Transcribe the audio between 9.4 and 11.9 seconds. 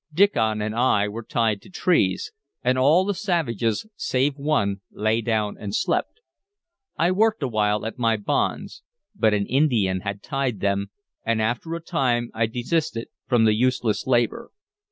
Indian had tied them, and after a